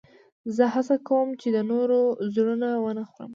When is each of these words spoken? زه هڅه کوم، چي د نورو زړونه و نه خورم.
زه 0.55 0.63
هڅه 0.73 0.95
کوم، 1.07 1.27
چي 1.41 1.47
د 1.55 1.57
نورو 1.71 1.99
زړونه 2.33 2.69
و 2.83 2.87
نه 2.97 3.03
خورم. 3.09 3.29